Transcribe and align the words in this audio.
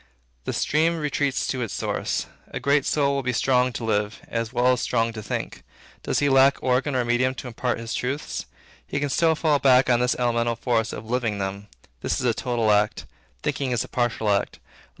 The 0.45 0.51
stream 0.53 0.97
retreats 0.97 1.45
to 1.45 1.61
its 1.61 1.75
source. 1.75 2.25
A 2.47 2.59
great 2.59 2.87
soul 2.87 3.13
will 3.13 3.21
be 3.21 3.33
strong 3.33 3.71
to 3.73 3.83
live, 3.83 4.19
as 4.27 4.51
well 4.51 4.69
as 4.73 4.81
strong 4.81 5.13
to 5.13 5.21
think. 5.21 5.61
Does 6.01 6.17
he 6.17 6.27
lack 6.27 6.57
organ 6.63 6.95
or 6.95 7.05
medium 7.05 7.35
to 7.35 7.47
impart 7.47 7.77
his 7.77 7.93
truths? 7.93 8.47
He 8.87 8.99
can 8.99 9.09
still 9.09 9.35
fall 9.35 9.59
back 9.59 9.91
on 9.91 9.99
this 9.99 10.15
elemental 10.17 10.55
force 10.55 10.91
of 10.91 11.05
living 11.07 11.37
them. 11.37 11.67
This 12.01 12.19
is 12.19 12.25
a 12.25 12.33
total 12.33 12.71
act. 12.71 13.05
Thinking 13.43 13.69
is 13.69 13.83
a 13.83 13.87
partial 13.87 14.31
act. 14.31 14.57